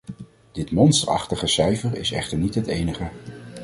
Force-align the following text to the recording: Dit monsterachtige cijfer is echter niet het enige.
Dit 0.51 0.71
monsterachtige 0.71 1.47
cijfer 1.47 1.95
is 1.97 2.11
echter 2.11 2.37
niet 2.37 2.55
het 2.55 2.67
enige. 2.67 3.09